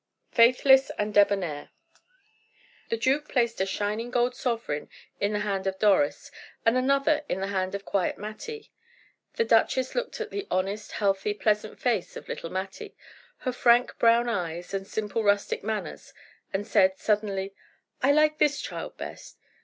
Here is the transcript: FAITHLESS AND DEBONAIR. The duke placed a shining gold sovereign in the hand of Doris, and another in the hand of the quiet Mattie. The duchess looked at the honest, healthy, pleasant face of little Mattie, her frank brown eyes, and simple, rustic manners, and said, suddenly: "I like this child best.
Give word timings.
FAITHLESS 0.31 0.89
AND 0.97 1.13
DEBONAIR. 1.13 1.69
The 2.89 2.97
duke 2.97 3.27
placed 3.29 3.61
a 3.61 3.67
shining 3.67 4.09
gold 4.09 4.33
sovereign 4.33 4.89
in 5.19 5.31
the 5.31 5.41
hand 5.41 5.67
of 5.67 5.77
Doris, 5.77 6.31
and 6.65 6.75
another 6.75 7.23
in 7.29 7.39
the 7.39 7.49
hand 7.49 7.75
of 7.75 7.81
the 7.81 7.85
quiet 7.85 8.17
Mattie. 8.17 8.71
The 9.35 9.45
duchess 9.45 9.93
looked 9.93 10.19
at 10.19 10.31
the 10.31 10.47
honest, 10.49 10.93
healthy, 10.93 11.35
pleasant 11.35 11.79
face 11.79 12.15
of 12.17 12.27
little 12.27 12.49
Mattie, 12.49 12.95
her 13.41 13.51
frank 13.51 13.95
brown 13.99 14.27
eyes, 14.27 14.73
and 14.73 14.87
simple, 14.87 15.23
rustic 15.23 15.63
manners, 15.63 16.15
and 16.51 16.65
said, 16.65 16.97
suddenly: 16.97 17.53
"I 18.01 18.11
like 18.11 18.39
this 18.39 18.59
child 18.59 18.97
best. 18.97 19.37